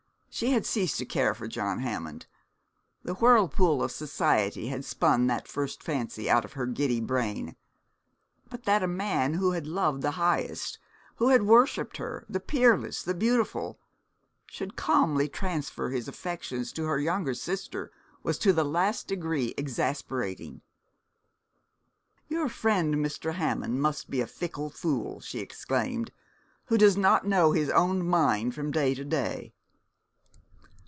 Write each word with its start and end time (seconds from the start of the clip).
She 0.33 0.51
had 0.51 0.65
ceased 0.65 0.97
to 0.99 1.05
care 1.05 1.35
for 1.35 1.45
John 1.45 1.79
Hammond. 1.79 2.25
The 3.03 3.15
whirlpool 3.15 3.83
of 3.83 3.91
society 3.91 4.67
had 4.69 4.85
spun 4.85 5.27
that 5.27 5.45
first 5.45 5.83
fancy 5.83 6.29
out 6.29 6.45
of 6.45 6.53
her 6.53 6.65
giddy 6.65 7.01
brain. 7.01 7.57
But 8.49 8.63
that 8.63 8.81
a 8.81 8.87
man 8.87 9.33
who 9.35 9.51
had 9.51 9.67
loved 9.67 10.01
the 10.01 10.11
highest, 10.11 10.79
who 11.17 11.27
had 11.29 11.43
worshipped 11.43 11.97
her, 11.97 12.25
the 12.29 12.39
peerless, 12.39 13.03
the 13.03 13.13
beautiful, 13.13 13.81
should 14.47 14.77
calmly 14.77 15.27
transfer 15.27 15.89
his 15.89 16.07
affections 16.07 16.71
to 16.73 16.85
her 16.85 16.97
younger 16.97 17.33
sister, 17.33 17.91
was 18.23 18.37
to 18.39 18.53
the 18.53 18.63
last 18.65 19.07
degree 19.09 19.53
exasperating. 19.57 20.61
'Your 22.29 22.47
friend 22.47 22.95
Mr. 22.95 23.33
Hammond 23.33 23.81
must 23.81 24.09
be 24.09 24.21
a 24.21 24.27
fickle 24.27 24.69
fool,' 24.69 25.19
she 25.19 25.39
exclaimed, 25.39 26.09
'who 26.67 26.77
does 26.77 26.95
not 26.95 27.27
know 27.27 27.51
his 27.51 27.69
own 27.71 28.07
mind 28.07 28.55
from 28.55 28.71
day 28.71 28.95
to 28.95 29.03
day.' 29.03 29.53